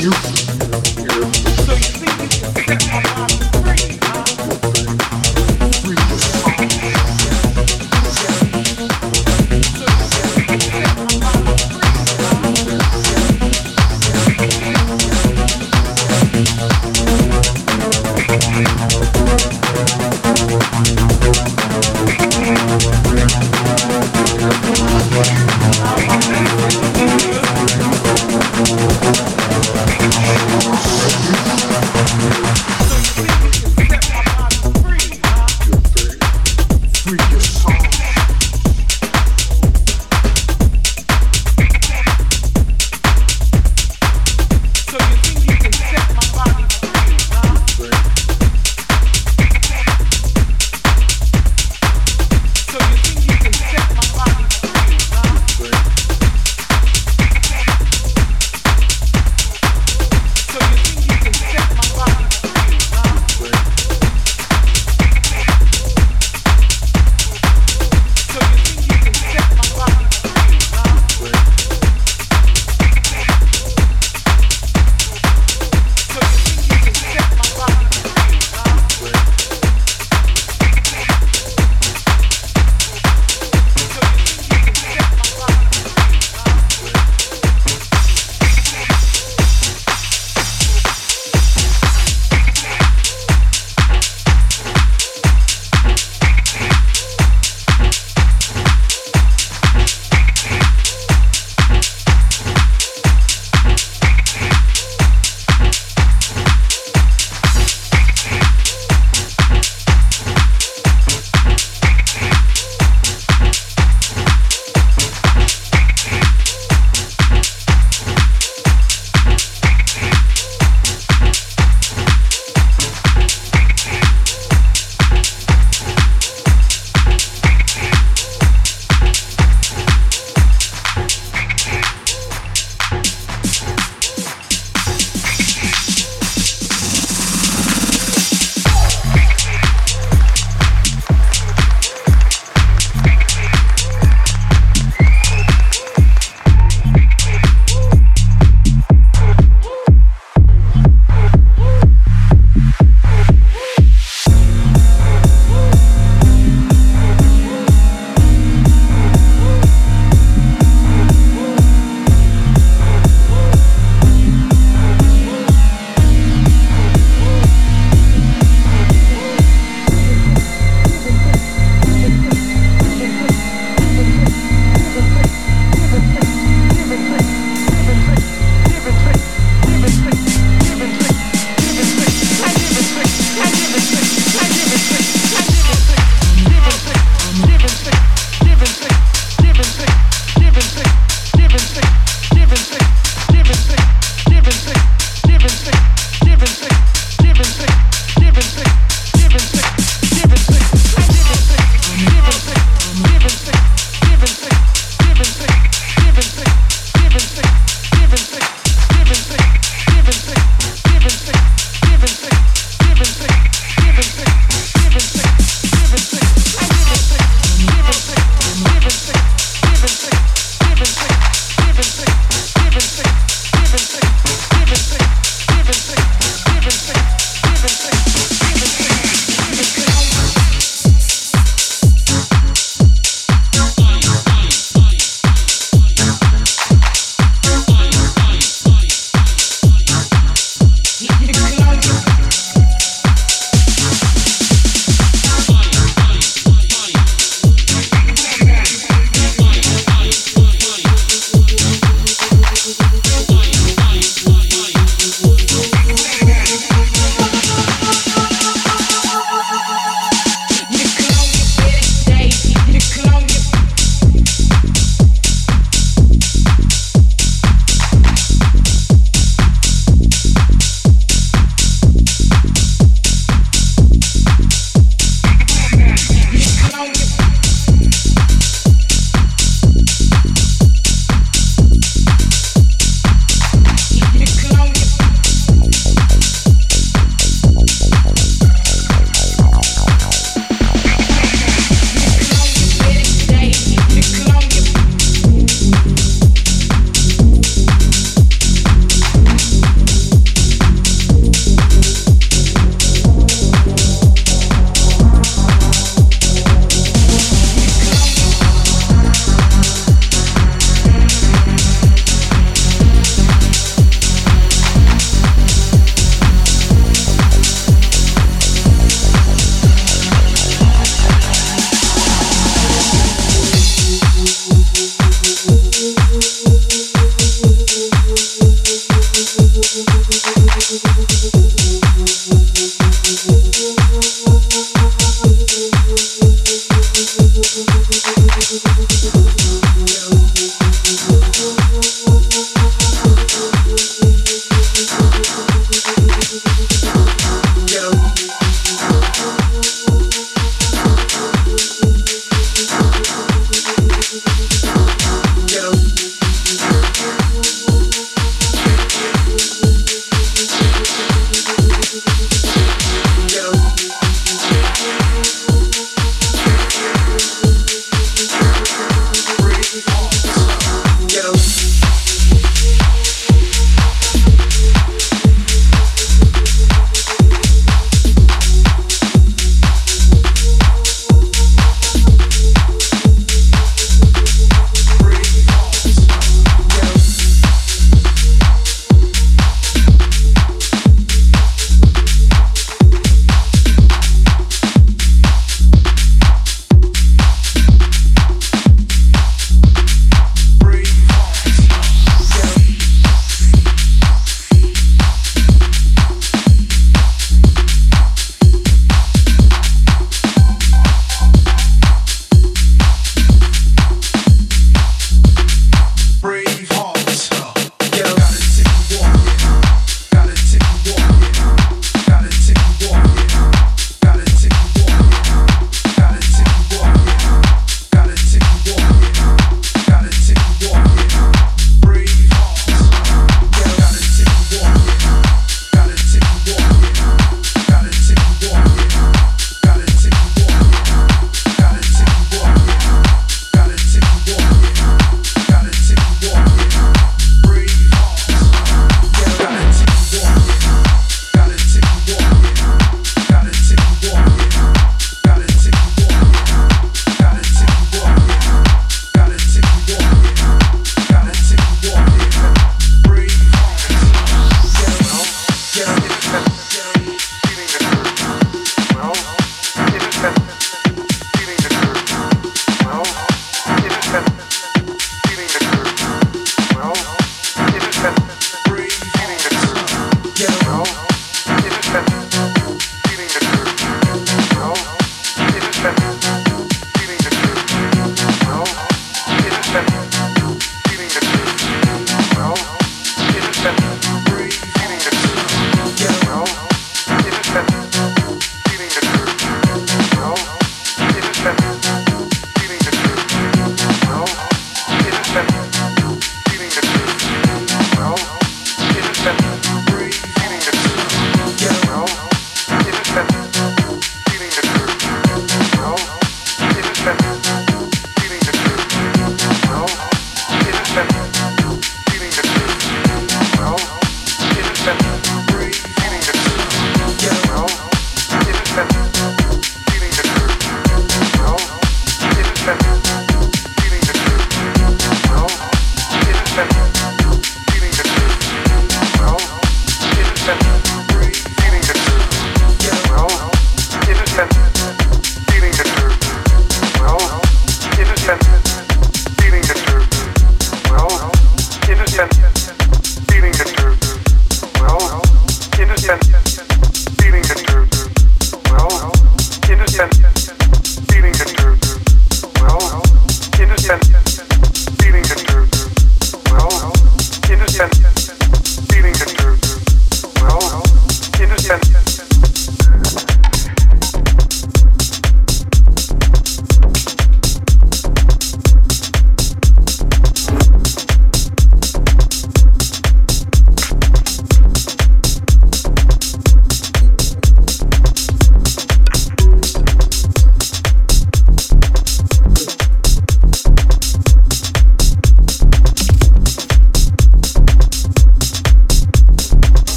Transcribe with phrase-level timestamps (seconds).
[0.00, 0.57] Thank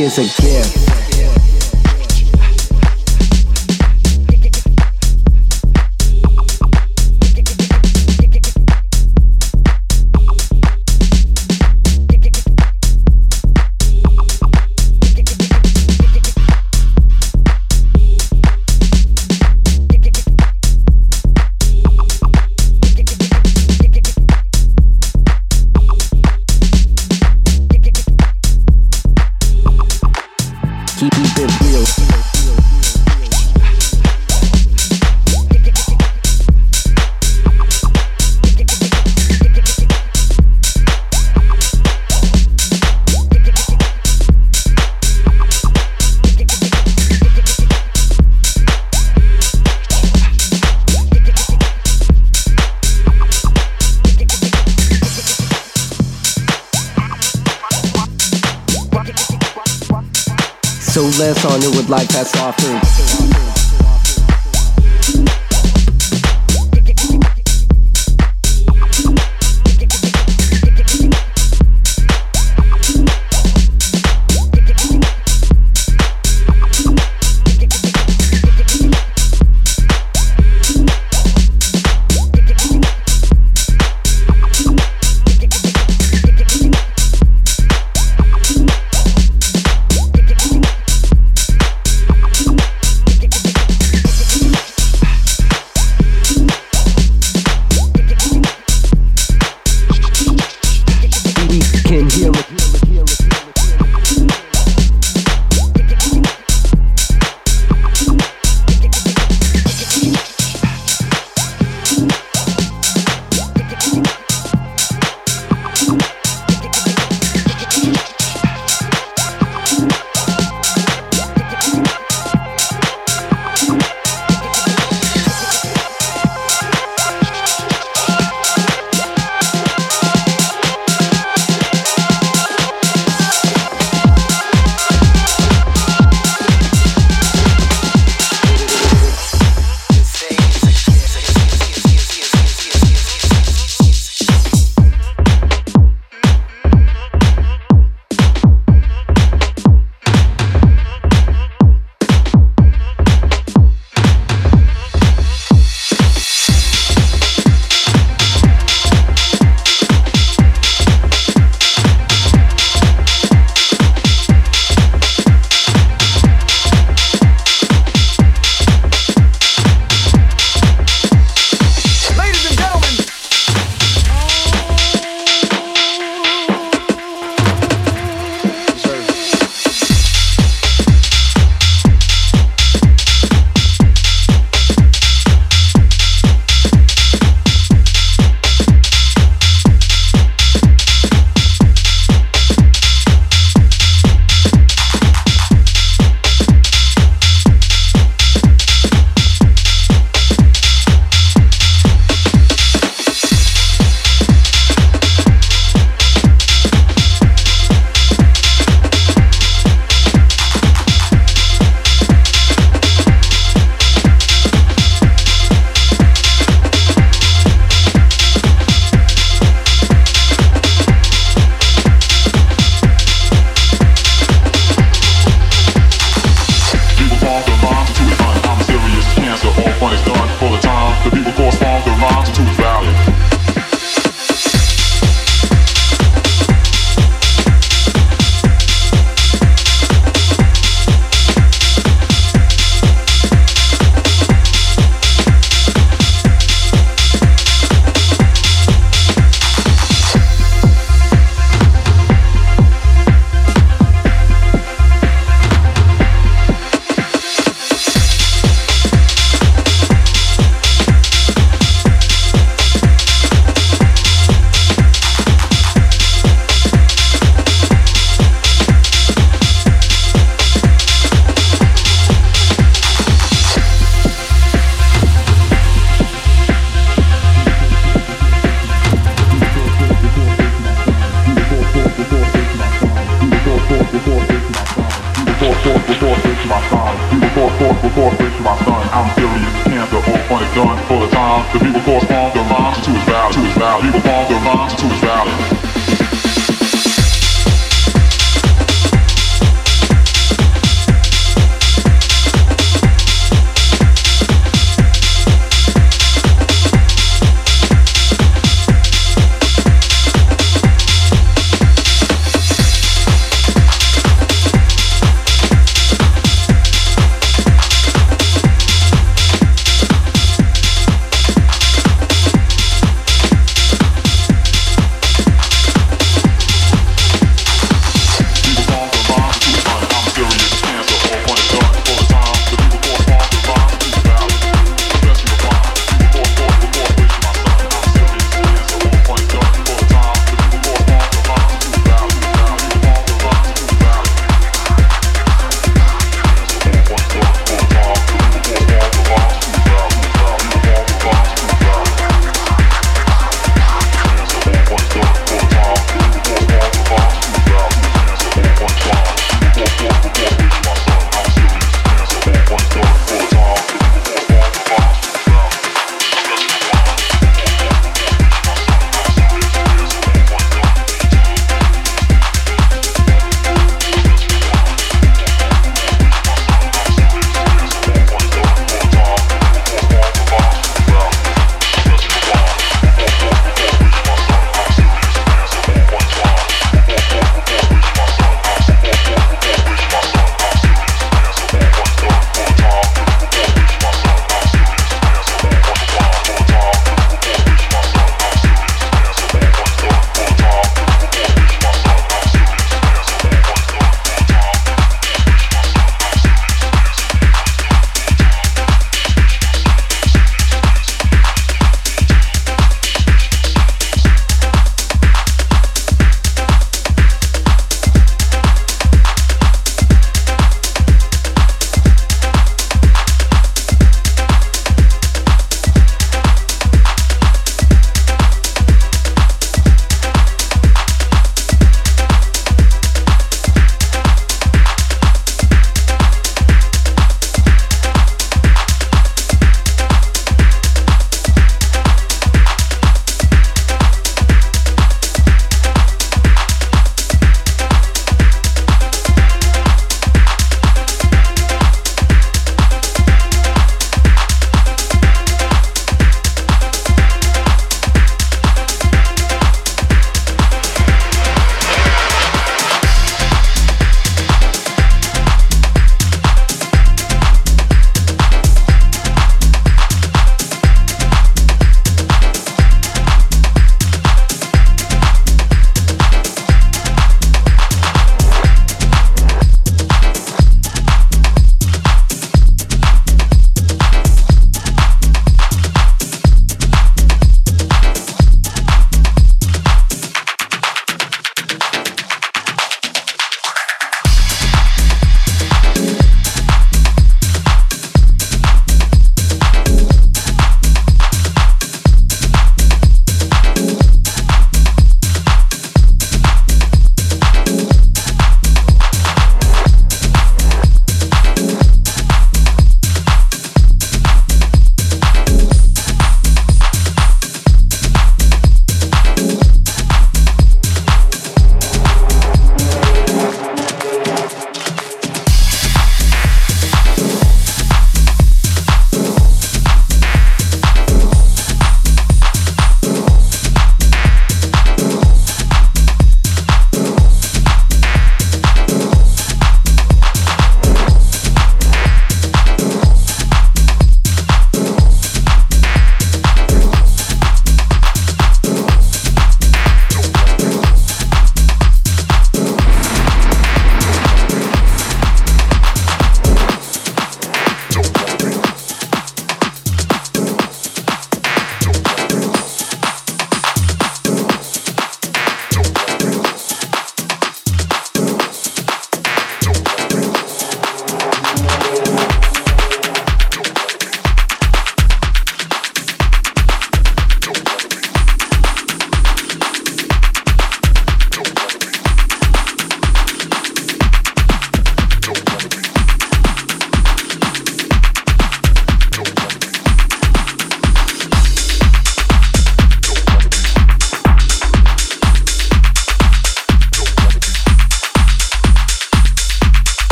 [0.00, 0.39] Music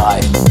[0.00, 0.49] Bye.